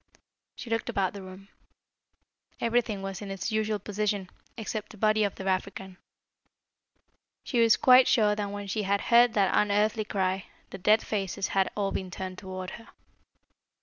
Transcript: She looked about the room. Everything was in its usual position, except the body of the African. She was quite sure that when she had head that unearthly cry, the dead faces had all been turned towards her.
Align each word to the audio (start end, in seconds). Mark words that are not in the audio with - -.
She 0.55 0.71
looked 0.71 0.89
about 0.89 1.13
the 1.13 1.21
room. 1.21 1.49
Everything 2.59 3.03
was 3.03 3.21
in 3.21 3.29
its 3.29 3.51
usual 3.51 3.77
position, 3.77 4.31
except 4.57 4.89
the 4.89 4.97
body 4.97 5.23
of 5.23 5.35
the 5.35 5.45
African. 5.47 5.97
She 7.43 7.59
was 7.61 7.77
quite 7.77 8.07
sure 8.07 8.33
that 8.35 8.49
when 8.49 8.65
she 8.65 8.81
had 8.81 8.99
head 9.01 9.35
that 9.35 9.55
unearthly 9.55 10.05
cry, 10.05 10.45
the 10.71 10.79
dead 10.79 11.05
faces 11.05 11.49
had 11.49 11.69
all 11.77 11.91
been 11.91 12.09
turned 12.09 12.39
towards 12.39 12.71
her. 12.81 12.87